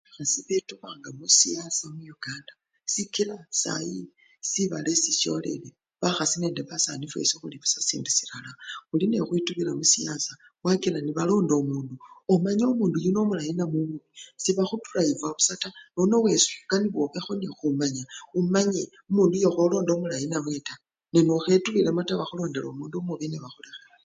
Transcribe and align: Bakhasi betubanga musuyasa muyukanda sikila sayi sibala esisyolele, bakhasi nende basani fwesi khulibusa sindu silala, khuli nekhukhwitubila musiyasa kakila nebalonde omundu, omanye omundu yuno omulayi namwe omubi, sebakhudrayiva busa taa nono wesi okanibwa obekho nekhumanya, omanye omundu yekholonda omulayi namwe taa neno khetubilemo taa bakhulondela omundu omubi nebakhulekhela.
Bakhasi 0.07 0.39
betubanga 0.49 1.09
musuyasa 1.19 1.85
muyukanda 1.93 2.53
sikila 2.93 3.35
sayi 3.61 4.01
sibala 4.49 4.89
esisyolele, 4.95 5.69
bakhasi 6.01 6.35
nende 6.41 6.61
basani 6.69 7.05
fwesi 7.11 7.35
khulibusa 7.39 7.77
sindu 7.87 8.09
silala, 8.17 8.51
khuli 8.87 9.05
nekhukhwitubila 9.07 9.71
musiyasa 9.79 10.31
kakila 10.63 10.99
nebalonde 11.03 11.53
omundu, 11.61 11.95
omanye 12.33 12.63
omundu 12.71 12.97
yuno 13.05 13.19
omulayi 13.21 13.51
namwe 13.55 13.77
omubi, 13.83 14.07
sebakhudrayiva 14.43 15.27
busa 15.35 15.53
taa 15.61 15.77
nono 15.95 16.15
wesi 16.25 16.51
okanibwa 16.61 16.99
obekho 17.05 17.33
nekhumanya, 17.37 18.03
omanye 18.37 18.83
omundu 19.09 19.35
yekholonda 19.43 19.91
omulayi 19.93 20.25
namwe 20.29 20.59
taa 20.67 20.81
neno 21.13 21.31
khetubilemo 21.43 22.01
taa 22.07 22.19
bakhulondela 22.21 22.67
omundu 22.69 22.95
omubi 22.97 23.25
nebakhulekhela. 23.29 23.89